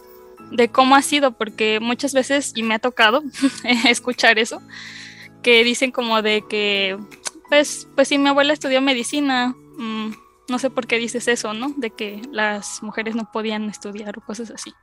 cómo 0.73 0.95
ha 0.95 1.01
sido, 1.01 1.31
porque 1.31 1.79
muchas 1.79 2.13
veces, 2.13 2.51
y 2.53 2.63
me 2.63 2.75
ha 2.75 2.79
tocado 2.79 3.23
escuchar 3.87 4.39
eso, 4.39 4.61
que 5.41 5.63
dicen 5.63 5.91
como 5.91 6.21
de 6.21 6.43
que, 6.49 6.97
pues, 7.49 7.87
pues 7.95 8.07
si 8.07 8.17
mi 8.17 8.29
abuela 8.29 8.53
estudió 8.53 8.81
medicina, 8.81 9.55
mm, 9.77 10.11
no 10.49 10.59
sé 10.59 10.69
por 10.69 10.87
qué 10.87 10.97
dices 10.97 11.27
eso, 11.27 11.53
¿no? 11.53 11.73
De 11.77 11.91
que 11.91 12.21
las 12.31 12.81
mujeres 12.83 13.15
no 13.15 13.31
podían 13.31 13.69
estudiar 13.69 14.17
o 14.17 14.21
cosas 14.21 14.51
así. 14.51 14.73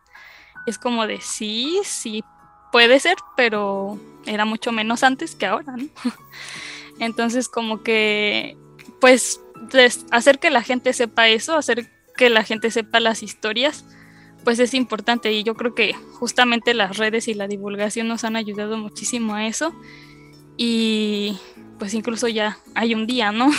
Es 0.67 0.79
como 0.79 1.07
de 1.07 1.21
sí, 1.21 1.81
sí, 1.85 2.25
puede 2.73 3.01
ser, 3.01 3.17
pero 3.37 3.99
era 4.27 4.45
mucho 4.45 4.73
menos 4.73 5.03
antes 5.03 5.35
que 5.35 5.47
ahora, 5.47 5.77
¿no? 5.77 5.87
Entonces 6.99 7.49
como 7.49 7.83
que 7.83 8.57
pues 9.01 9.41
hacer 10.11 10.39
que 10.39 10.51
la 10.51 10.63
gente 10.63 10.93
sepa 10.93 11.29
eso, 11.29 11.57
hacer 11.57 11.91
que 12.17 12.31
la 12.31 12.45
gente 12.45 12.71
sepa 12.71 13.01
las 13.01 13.23
historias, 13.23 13.85
pues 14.45 14.59
es 14.59 14.75
importante 14.75 15.33
y 15.33 15.43
yo 15.43 15.55
creo 15.55 15.75
que 15.75 15.95
justamente 16.19 16.75
las 16.75 16.97
redes 16.97 17.29
y 17.29 17.35
la 17.35 17.49
divulgación 17.49 18.09
nos 18.09 18.25
han 18.25 18.37
ayudado 18.37 18.79
muchísimo 18.79 19.35
a 19.35 19.47
eso 19.47 19.75
y 20.57 21.39
pues 21.79 21.95
incluso 21.95 22.29
ya 22.29 22.59
hay 22.75 22.95
un 22.95 23.07
día, 23.07 23.33
¿no? 23.33 23.51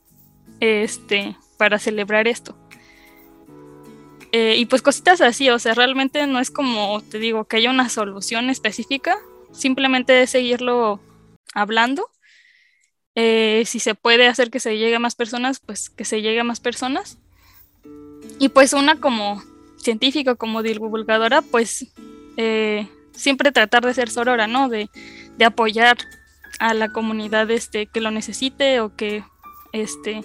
este, 0.60 1.36
para 1.56 1.78
celebrar 1.78 2.28
esto. 2.28 2.56
Eh, 4.32 4.56
y 4.58 4.66
pues 4.66 4.82
cositas 4.82 5.20
así, 5.20 5.48
o 5.48 5.58
sea, 5.58 5.74
realmente 5.74 6.26
no 6.26 6.38
es 6.38 6.50
como, 6.50 7.02
te 7.02 7.18
digo, 7.18 7.44
que 7.44 7.56
haya 7.56 7.70
una 7.70 7.88
solución 7.88 8.50
específica, 8.50 9.16
simplemente 9.52 10.22
es 10.22 10.30
seguirlo 10.30 11.00
hablando 11.54 12.10
eh, 13.20 13.64
si 13.66 13.80
se 13.80 13.96
puede 13.96 14.28
hacer 14.28 14.48
que 14.48 14.60
se 14.60 14.78
llegue 14.78 14.94
a 14.94 15.00
más 15.00 15.16
personas, 15.16 15.58
pues 15.58 15.90
que 15.90 16.04
se 16.04 16.22
llegue 16.22 16.38
a 16.38 16.44
más 16.44 16.60
personas. 16.60 17.18
Y 18.38 18.50
pues 18.50 18.72
una 18.74 19.00
como 19.00 19.42
científica, 19.76 20.36
como 20.36 20.62
divulgadora, 20.62 21.42
pues 21.42 21.88
eh, 22.36 22.86
siempre 23.10 23.50
tratar 23.50 23.84
de 23.84 23.92
ser 23.92 24.08
sorora, 24.08 24.46
¿no? 24.46 24.68
De, 24.68 24.88
apoyar 25.44 25.98
a 26.58 26.74
la 26.74 26.92
comunidad 26.92 27.50
este, 27.50 27.86
que 27.86 28.00
lo 28.00 28.10
necesite 28.10 28.80
o 28.80 28.94
que 28.94 29.24
este, 29.72 30.22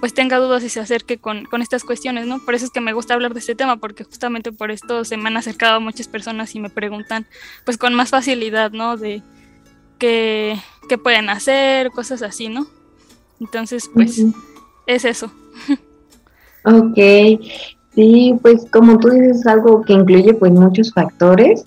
pues 0.00 0.14
tenga 0.14 0.38
dudas 0.38 0.62
y 0.64 0.68
se 0.68 0.80
acerque 0.80 1.18
con, 1.18 1.44
con, 1.46 1.62
estas 1.62 1.84
cuestiones, 1.84 2.26
¿no? 2.26 2.38
Por 2.44 2.54
eso 2.54 2.66
es 2.66 2.70
que 2.70 2.80
me 2.80 2.92
gusta 2.92 3.14
hablar 3.14 3.32
de 3.32 3.40
este 3.40 3.54
tema, 3.54 3.76
porque 3.76 4.04
justamente 4.04 4.52
por 4.52 4.70
esto 4.70 5.04
se 5.04 5.16
me 5.16 5.28
han 5.28 5.36
acercado 5.36 5.80
muchas 5.80 6.08
personas 6.08 6.54
y 6.54 6.60
me 6.60 6.70
preguntan, 6.70 7.26
pues 7.64 7.78
con 7.78 7.94
más 7.94 8.10
facilidad, 8.10 8.72
¿no? 8.72 8.96
De, 8.96 9.22
que, 9.98 10.58
pueden 11.02 11.28
hacer, 11.28 11.90
cosas 11.90 12.22
así, 12.22 12.48
¿no? 12.48 12.66
Entonces, 13.40 13.90
pues, 13.92 14.24
es 14.86 15.04
eso. 15.04 15.30
Ok, 16.64 16.98
sí, 17.94 18.34
pues 18.42 18.66
como 18.72 18.98
tú 18.98 19.10
dices, 19.10 19.38
es 19.38 19.46
algo 19.46 19.82
que 19.82 19.92
incluye 19.92 20.34
pues 20.34 20.52
muchos 20.52 20.92
factores. 20.92 21.64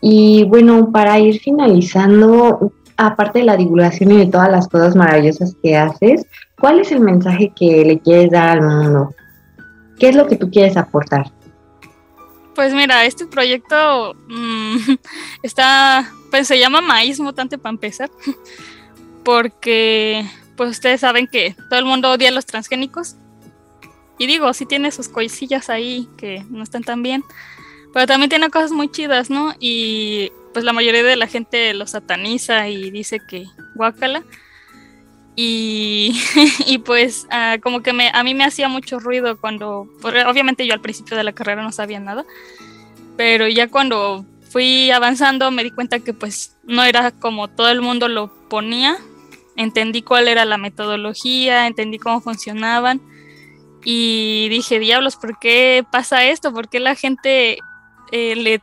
Y 0.00 0.44
bueno, 0.44 0.90
para 0.90 1.20
ir 1.20 1.38
finalizando, 1.38 2.72
aparte 2.96 3.40
de 3.40 3.44
la 3.44 3.56
divulgación 3.56 4.12
y 4.12 4.18
de 4.18 4.26
todas 4.26 4.50
las 4.50 4.68
cosas 4.68 4.94
maravillosas 4.96 5.54
que 5.62 5.76
haces, 5.76 6.26
¿cuál 6.58 6.80
es 6.80 6.92
el 6.92 7.00
mensaje 7.00 7.52
que 7.54 7.84
le 7.84 7.98
quieres 7.98 8.30
dar 8.30 8.58
al 8.58 8.62
mundo? 8.62 9.14
¿Qué 9.98 10.08
es 10.08 10.16
lo 10.16 10.26
que 10.26 10.36
tú 10.36 10.50
quieres 10.50 10.76
aportar? 10.76 11.30
Pues 12.54 12.74
mira, 12.74 13.04
este 13.04 13.26
proyecto 13.26 14.14
mm, 14.28 14.76
está, 15.42 16.10
pues 16.30 16.48
se 16.48 16.58
llama 16.58 16.80
Maíz 16.80 17.18
Mutante 17.20 17.58
para 17.58 17.72
empezar, 17.72 18.10
porque 19.24 20.24
pues 20.56 20.70
ustedes 20.70 21.00
saben 21.00 21.26
que 21.26 21.56
todo 21.68 21.78
el 21.78 21.84
mundo 21.84 22.10
odia 22.10 22.28
a 22.28 22.32
los 22.32 22.46
transgénicos. 22.46 23.16
Y 24.18 24.26
digo, 24.26 24.52
sí 24.52 24.66
tiene 24.66 24.92
sus 24.92 25.08
coisillas 25.08 25.70
ahí 25.70 26.08
que 26.16 26.44
no 26.50 26.62
están 26.62 26.84
tan 26.84 27.02
bien, 27.02 27.24
pero 27.92 28.06
también 28.06 28.30
tiene 28.30 28.50
cosas 28.50 28.72
muy 28.72 28.90
chidas, 28.90 29.30
¿no? 29.30 29.54
Y 29.58 30.30
pues 30.52 30.64
la 30.64 30.72
mayoría 30.72 31.02
de 31.02 31.16
la 31.16 31.26
gente 31.26 31.74
lo 31.74 31.86
sataniza 31.86 32.68
y 32.68 32.90
dice 32.90 33.20
que 33.26 33.46
guácala. 33.74 34.22
Y, 35.34 36.20
y 36.66 36.78
pues 36.78 37.26
ah, 37.30 37.56
como 37.62 37.82
que 37.82 37.92
me, 37.92 38.10
a 38.12 38.22
mí 38.22 38.34
me 38.34 38.44
hacía 38.44 38.68
mucho 38.68 38.98
ruido 38.98 39.40
cuando, 39.40 39.88
obviamente 40.02 40.66
yo 40.66 40.74
al 40.74 40.80
principio 40.80 41.16
de 41.16 41.24
la 41.24 41.32
carrera 41.32 41.62
no 41.62 41.72
sabía 41.72 42.00
nada, 42.00 42.24
pero 43.16 43.48
ya 43.48 43.68
cuando 43.68 44.26
fui 44.50 44.90
avanzando 44.90 45.50
me 45.50 45.64
di 45.64 45.70
cuenta 45.70 46.00
que 46.00 46.12
pues 46.12 46.58
no 46.64 46.84
era 46.84 47.10
como 47.12 47.48
todo 47.48 47.70
el 47.70 47.80
mundo 47.80 48.08
lo 48.08 48.30
ponía 48.48 48.98
entendí 49.56 50.02
cuál 50.02 50.28
era 50.28 50.44
la 50.44 50.58
metodología, 50.58 51.66
entendí 51.66 51.98
cómo 51.98 52.20
funcionaban 52.20 53.00
y 53.84 54.48
dije, 54.48 54.78
diablos, 54.78 55.16
¿por 55.16 55.38
qué 55.38 55.84
pasa 55.90 56.26
esto? 56.26 56.52
¿Por 56.52 56.68
qué 56.68 56.80
la 56.80 56.94
gente 56.94 57.58
eh, 58.12 58.36
le 58.36 58.62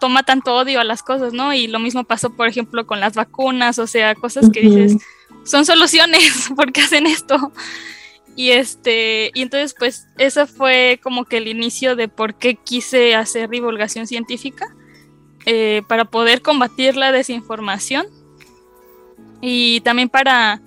toma 0.00 0.22
tanto 0.22 0.54
odio 0.54 0.80
a 0.80 0.84
las 0.84 1.02
cosas, 1.02 1.32
no? 1.32 1.52
Y 1.52 1.66
lo 1.66 1.78
mismo 1.78 2.04
pasó, 2.04 2.34
por 2.34 2.48
ejemplo, 2.48 2.86
con 2.86 3.00
las 3.00 3.14
vacunas, 3.14 3.78
o 3.78 3.86
sea, 3.86 4.14
cosas 4.14 4.48
que 4.50 4.62
dices, 4.62 4.96
son 5.44 5.66
soluciones, 5.66 6.50
¿por 6.56 6.72
qué 6.72 6.80
hacen 6.80 7.06
esto? 7.06 7.52
Y 8.36 8.50
este, 8.52 9.30
y 9.34 9.42
entonces 9.42 9.74
pues 9.78 10.06
eso 10.16 10.46
fue 10.46 10.98
como 11.02 11.24
que 11.26 11.36
el 11.36 11.48
inicio 11.48 11.96
de 11.96 12.08
por 12.08 12.34
qué 12.34 12.54
quise 12.54 13.14
hacer 13.14 13.50
divulgación 13.50 14.06
científica 14.06 14.74
eh, 15.44 15.82
para 15.88 16.06
poder 16.06 16.40
combatir 16.40 16.96
la 16.96 17.12
desinformación 17.12 18.06
y 19.42 19.80
también 19.80 20.08
para 20.08 20.62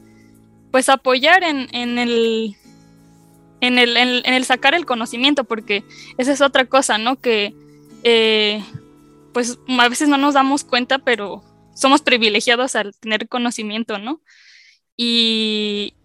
pues 0.71 0.89
apoyar 0.89 1.43
en, 1.43 1.67
en 1.71 1.97
el 1.97 2.55
en 3.61 3.79
el, 3.79 3.95
en, 3.95 4.25
el, 4.25 4.43
sacar 4.43 4.73
el 4.73 4.85
conocimiento, 4.85 5.45
porque 5.45 5.85
esa 6.17 6.33
es 6.33 6.41
otra 6.41 6.65
cosa, 6.65 6.97
¿no? 6.97 7.15
Que 7.15 7.55
eh, 8.03 8.63
pues 9.33 9.57
a 9.67 9.89
veces 9.89 10.09
no 10.09 10.17
nos 10.17 10.33
damos 10.33 10.63
cuenta, 10.63 10.99
pero 10.99 11.43
somos 11.73 12.01
privilegiados 12.01 12.75
al 12.75 12.95
tener 12.95 13.27
conocimiento, 13.27 13.97
¿no? 13.97 14.21
Y, 14.95 15.95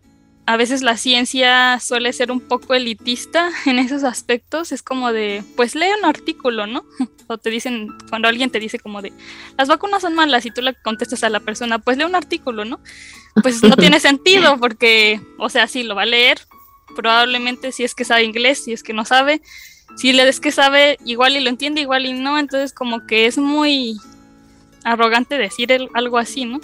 a 0.48 0.56
veces 0.56 0.80
la 0.80 0.96
ciencia 0.96 1.78
suele 1.78 2.10
ser 2.14 2.32
un 2.32 2.40
poco 2.40 2.72
elitista 2.72 3.50
en 3.66 3.78
esos 3.78 4.02
aspectos. 4.02 4.72
Es 4.72 4.82
como 4.82 5.12
de, 5.12 5.44
pues 5.56 5.74
lee 5.74 5.90
un 5.98 6.06
artículo, 6.06 6.66
¿no? 6.66 6.84
O 7.30 7.36
te 7.36 7.50
dicen, 7.50 7.88
cuando 8.08 8.26
alguien 8.26 8.48
te 8.48 8.58
dice 8.58 8.78
como 8.78 9.02
de, 9.02 9.12
las 9.58 9.68
vacunas 9.68 10.00
son 10.00 10.14
malas 10.14 10.46
y 10.46 10.50
tú 10.50 10.62
le 10.62 10.72
contestas 10.82 11.22
a 11.24 11.28
la 11.28 11.40
persona, 11.40 11.78
pues 11.78 11.98
lee 11.98 12.04
un 12.04 12.14
artículo, 12.14 12.64
¿no? 12.64 12.80
Pues 13.42 13.62
no 13.62 13.76
tiene 13.76 14.00
sentido 14.00 14.58
porque, 14.58 15.20
o 15.36 15.50
sea, 15.50 15.66
sí, 15.68 15.82
lo 15.82 15.94
va 15.94 16.02
a 16.02 16.06
leer, 16.06 16.38
probablemente 16.96 17.70
si 17.70 17.84
es 17.84 17.94
que 17.94 18.06
sabe 18.06 18.24
inglés, 18.24 18.64
si 18.64 18.72
es 18.72 18.82
que 18.82 18.94
no 18.94 19.04
sabe, 19.04 19.42
si 19.96 20.12
le 20.12 20.28
es 20.28 20.40
que 20.40 20.52
sabe, 20.52 20.98
igual 21.04 21.36
y 21.36 21.40
lo 21.40 21.50
entiende, 21.50 21.80
igual 21.80 22.06
y 22.06 22.12
no, 22.12 22.38
entonces 22.38 22.72
como 22.72 23.06
que 23.06 23.26
es 23.26 23.38
muy 23.38 23.96
arrogante 24.84 25.38
decir 25.38 25.72
algo 25.94 26.18
así, 26.18 26.44
¿no? 26.44 26.60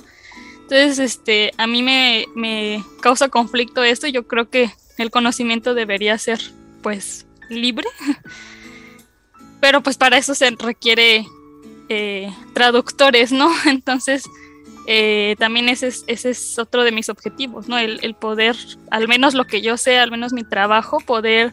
Entonces, 0.65 0.99
este, 0.99 1.53
a 1.59 1.67
mí 1.67 1.83
me, 1.83 2.83
causa 3.01 3.29
conflicto 3.29 3.85
esto. 3.85 4.07
Yo 4.07 4.27
creo 4.27 4.49
que 4.49 4.71
el 4.97 5.11
conocimiento 5.11 5.75
debería 5.75 6.17
ser, 6.17 6.41
pues, 6.83 7.27
libre. 7.51 7.87
Pero 9.61 9.83
pues 9.83 9.97
para 9.97 10.19
eso 10.19 10.35
se 10.35 10.51
requiere 10.51 11.27
eh, 11.91 12.33
traductores, 12.55 13.31
¿no? 13.31 13.51
Entonces, 13.67 14.25
eh, 14.87 15.37
también 15.39 15.69
ese 15.69 15.89
es, 15.89 16.05
ese 16.07 16.31
es 16.31 16.59
otro 16.59 16.83
de 16.83 16.93
mis 16.93 17.11
objetivos, 17.11 17.69
¿no? 17.69 17.79
El, 17.79 18.15
poder, 18.15 18.57
al 18.91 19.07
menos 19.07 19.35
lo 19.35 19.45
que 19.45 19.61
yo 19.61 19.77
sé, 19.77 19.99
al 19.99 20.11
menos 20.11 20.33
mi 20.33 20.45
trabajo, 20.45 20.99
poder 20.99 21.53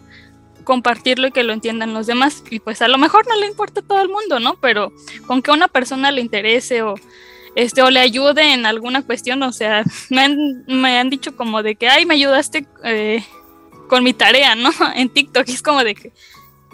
compartirlo 0.63 1.27
y 1.27 1.31
que 1.31 1.43
lo 1.43 1.53
entiendan 1.53 1.93
los 1.93 2.07
demás. 2.07 2.43
Y 2.49 2.59
pues 2.59 2.81
a 2.81 2.87
lo 2.87 2.97
mejor 2.97 3.27
no 3.27 3.35
le 3.35 3.47
importa 3.47 3.81
a 3.81 3.83
todo 3.83 4.01
el 4.01 4.09
mundo, 4.09 4.39
¿no? 4.39 4.55
Pero 4.61 4.91
con 5.27 5.41
que 5.41 5.51
a 5.51 5.53
una 5.53 5.67
persona 5.67 6.11
le 6.11 6.21
interese 6.21 6.81
o 6.81 6.95
este, 7.55 7.81
o 7.81 7.89
le 7.89 7.99
ayude 7.99 8.53
en 8.53 8.65
alguna 8.65 9.01
cuestión, 9.03 9.43
o 9.43 9.51
sea, 9.51 9.83
me 10.09 10.21
han, 10.21 10.63
me 10.67 10.97
han 10.97 11.09
dicho 11.09 11.35
como 11.35 11.63
de 11.63 11.75
que, 11.75 11.89
ay, 11.89 12.05
me 12.05 12.15
ayudaste 12.15 12.65
eh, 12.83 13.24
con 13.87 14.03
mi 14.03 14.13
tarea, 14.13 14.55
¿no? 14.55 14.71
En 14.95 15.09
TikTok, 15.09 15.47
y 15.47 15.53
es 15.53 15.61
como 15.61 15.83
de 15.83 15.95
que, 15.95 16.13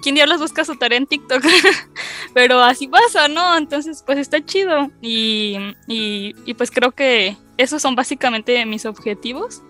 ¿quién 0.02 0.16
diablos 0.16 0.40
busca 0.40 0.66
su 0.66 0.76
tarea 0.76 0.98
en 0.98 1.08
TikTok? 1.08 1.44
Pero 2.34 2.62
así 2.62 2.88
pasa, 2.88 3.28
¿no? 3.28 3.58
Entonces, 3.58 4.04
pues 4.06 4.20
está 4.20 4.44
chido, 4.46 4.92
y, 5.02 5.58
y, 5.88 6.36
y 6.46 6.54
pues 6.54 6.70
creo 6.70 6.92
que 6.92 7.38
esos 7.58 7.82
son 7.82 7.96
básicamente 7.96 8.64
mis 8.66 8.86
objetivos. 8.86 9.64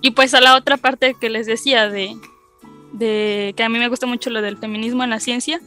Y 0.00 0.12
pues 0.12 0.34
a 0.34 0.40
la 0.40 0.54
otra 0.56 0.76
parte 0.76 1.16
que 1.18 1.28
les 1.28 1.46
decía 1.46 1.88
de, 1.88 2.14
de 2.92 3.54
que 3.56 3.62
a 3.62 3.68
mí 3.68 3.78
me 3.78 3.88
gusta 3.88 4.06
mucho 4.06 4.30
lo 4.30 4.42
del 4.42 4.58
feminismo 4.58 5.04
en 5.04 5.10
la 5.10 5.20
ciencia, 5.20 5.60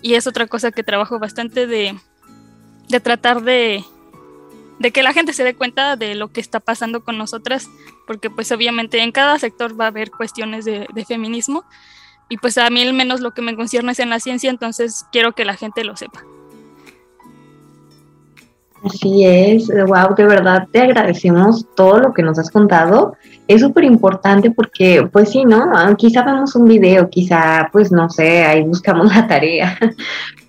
y 0.00 0.14
es 0.14 0.26
otra 0.26 0.46
cosa 0.46 0.72
que 0.72 0.82
trabajo 0.82 1.18
bastante 1.18 1.66
de 1.66 1.96
de 2.92 3.00
tratar 3.00 3.42
de, 3.42 3.84
que 4.92 5.02
la 5.02 5.12
gente 5.12 5.32
se 5.32 5.42
dé 5.44 5.54
cuenta 5.54 5.96
de 5.96 6.14
lo 6.14 6.28
que 6.28 6.40
está 6.40 6.60
pasando 6.60 7.02
con 7.02 7.18
nosotras, 7.18 7.68
porque 8.06 8.30
pues 8.30 8.52
obviamente 8.52 9.00
en 9.00 9.10
cada 9.12 9.38
sector 9.38 9.78
va 9.80 9.86
a 9.86 9.88
haber 9.88 10.10
cuestiones 10.10 10.64
de, 10.64 10.86
feminismo 11.08 11.64
y 12.28 12.36
pues 12.36 12.56
a 12.58 12.70
mí 12.70 12.82
al 12.82 12.92
menos 12.92 13.20
lo 13.20 13.32
que 13.32 13.42
me 13.42 13.56
concierne 13.56 13.92
es 13.92 13.98
en 13.98 14.10
la 14.10 14.20
ciencia, 14.20 14.50
entonces 14.50 15.06
quiero 15.10 15.32
que 15.32 15.44
la 15.44 15.56
gente 15.56 15.84
lo 15.84 15.96
sepa. 15.96 16.22
Así 18.84 19.24
es, 19.24 19.68
wow, 19.68 20.14
de 20.16 20.24
verdad 20.24 20.66
te 20.72 20.80
agradecemos 20.80 21.66
todo 21.76 22.00
lo 22.00 22.12
que 22.12 22.22
nos 22.22 22.38
has 22.38 22.50
contado. 22.50 23.14
Es 23.46 23.60
súper 23.60 23.84
importante 23.84 24.50
porque, 24.50 25.08
pues 25.12 25.30
sí, 25.30 25.44
¿no? 25.44 25.70
Ah, 25.72 25.94
quizá 25.96 26.24
vemos 26.24 26.56
un 26.56 26.66
video, 26.66 27.08
quizá, 27.08 27.68
pues 27.70 27.92
no 27.92 28.10
sé, 28.10 28.44
ahí 28.44 28.62
buscamos 28.62 29.06
la 29.14 29.28
tarea, 29.28 29.78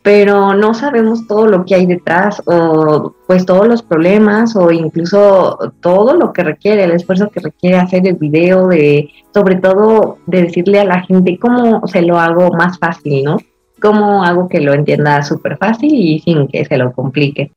pero 0.01 0.55
no 0.55 0.73
sabemos 0.73 1.27
todo 1.27 1.45
lo 1.45 1.63
que 1.63 1.75
hay 1.75 1.85
detrás 1.85 2.41
o 2.45 3.13
pues 3.27 3.45
todos 3.45 3.67
los 3.67 3.83
problemas 3.83 4.55
o 4.55 4.71
incluso 4.71 5.73
todo 5.79 6.15
lo 6.15 6.33
que 6.33 6.43
requiere, 6.43 6.85
el 6.85 6.91
esfuerzo 6.91 7.29
que 7.29 7.39
requiere 7.39 7.77
hacer 7.77 8.07
el 8.07 8.15
video, 8.15 8.67
de 8.67 9.09
sobre 9.31 9.57
todo 9.57 10.17
de 10.25 10.43
decirle 10.43 10.79
a 10.79 10.85
la 10.85 11.01
gente 11.01 11.37
cómo 11.37 11.85
se 11.87 12.01
lo 12.01 12.19
hago 12.19 12.51
más 12.51 12.79
fácil, 12.79 13.23
¿no? 13.23 13.37
Cómo 13.79 14.23
hago 14.23 14.47
que 14.49 14.59
lo 14.59 14.73
entienda 14.73 15.21
súper 15.21 15.57
fácil 15.57 15.93
y 15.93 16.19
sin 16.19 16.47
que 16.47 16.65
se 16.65 16.77
lo 16.77 16.93
complique. 16.93 17.51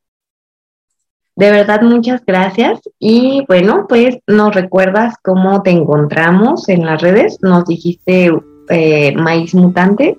De 1.36 1.50
verdad, 1.50 1.82
muchas 1.82 2.24
gracias. 2.24 2.80
Y 2.98 3.44
bueno, 3.46 3.86
pues 3.86 4.16
nos 4.26 4.54
recuerdas 4.54 5.14
cómo 5.22 5.62
te 5.62 5.70
encontramos 5.70 6.68
en 6.70 6.86
las 6.86 7.02
redes. 7.02 7.38
Nos 7.42 7.66
dijiste 7.66 8.32
eh, 8.70 9.14
Maíz 9.14 9.54
Mutante. 9.54 10.18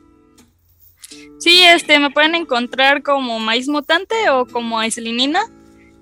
Sí, 1.39 1.63
este, 1.63 1.99
me 1.99 2.11
pueden 2.11 2.35
encontrar 2.35 3.01
como 3.01 3.39
Maíz 3.39 3.67
Mutante 3.67 4.29
o 4.29 4.45
como 4.45 4.79
Aislinina 4.79 5.41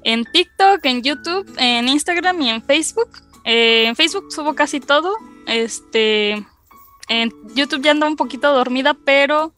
en 0.03 0.25
TikTok, 0.25 0.83
en 0.83 1.01
YouTube, 1.01 1.49
en 1.57 1.87
Instagram 1.87 2.41
y 2.41 2.49
en 2.49 2.61
Facebook. 2.61 3.09
Eh, 3.45 3.85
en 3.87 3.95
Facebook 3.95 4.31
subo 4.33 4.53
casi 4.53 4.81
todo. 4.81 5.13
Este, 5.47 6.45
en 7.07 7.33
YouTube 7.55 7.83
ya 7.83 7.91
ando 7.91 8.07
un 8.07 8.17
poquito 8.17 8.53
dormida, 8.53 8.97
pero 9.05 9.53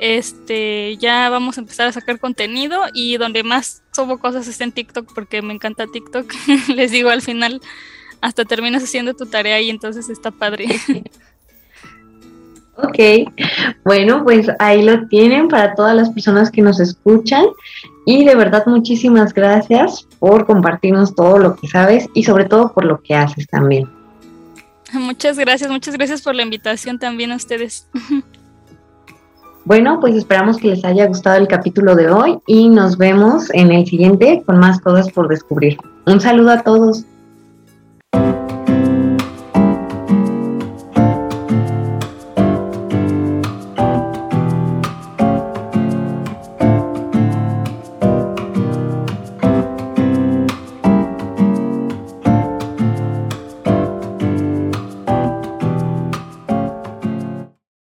este, 0.00 0.96
ya 0.96 1.28
vamos 1.30 1.58
a 1.58 1.60
empezar 1.60 1.86
a 1.86 1.92
sacar 1.92 2.18
contenido 2.18 2.82
y 2.92 3.18
donde 3.18 3.42
más 3.42 3.82
subo 3.92 4.18
cosas 4.18 4.46
es 4.48 4.60
en 4.60 4.72
TikTok 4.72 5.12
porque 5.14 5.42
me 5.42 5.54
encanta 5.54 5.86
TikTok. 5.86 6.32
Les 6.74 6.90
digo 6.90 7.10
al 7.10 7.22
final, 7.22 7.60
hasta 8.20 8.44
terminas 8.44 8.82
haciendo 8.82 9.14
tu 9.14 9.26
tarea 9.26 9.60
y 9.60 9.70
entonces 9.70 10.08
está 10.08 10.30
padre. 10.30 10.66
Ok, 12.82 12.98
bueno, 13.84 14.24
pues 14.24 14.48
ahí 14.58 14.82
lo 14.82 15.06
tienen 15.08 15.48
para 15.48 15.74
todas 15.74 15.94
las 15.94 16.08
personas 16.10 16.50
que 16.50 16.62
nos 16.62 16.80
escuchan 16.80 17.44
y 18.06 18.24
de 18.24 18.34
verdad 18.34 18.64
muchísimas 18.66 19.34
gracias 19.34 20.06
por 20.18 20.46
compartirnos 20.46 21.14
todo 21.14 21.38
lo 21.38 21.56
que 21.56 21.68
sabes 21.68 22.08
y 22.14 22.22
sobre 22.22 22.46
todo 22.46 22.72
por 22.72 22.84
lo 22.84 23.02
que 23.02 23.14
haces 23.14 23.46
también. 23.48 23.88
Muchas 24.92 25.38
gracias, 25.38 25.70
muchas 25.70 25.94
gracias 25.94 26.22
por 26.22 26.34
la 26.34 26.42
invitación 26.42 26.98
también 26.98 27.30
a 27.30 27.36
ustedes. 27.36 27.86
Bueno, 29.64 30.00
pues 30.00 30.14
esperamos 30.14 30.56
que 30.56 30.68
les 30.68 30.84
haya 30.84 31.06
gustado 31.06 31.36
el 31.36 31.46
capítulo 31.46 31.94
de 31.94 32.08
hoy 32.08 32.38
y 32.46 32.68
nos 32.68 32.96
vemos 32.96 33.50
en 33.52 33.70
el 33.70 33.86
siguiente 33.86 34.42
con 34.46 34.58
más 34.58 34.80
cosas 34.80 35.10
por 35.12 35.28
descubrir. 35.28 35.78
Un 36.06 36.20
saludo 36.20 36.50
a 36.50 36.62
todos. 36.62 37.04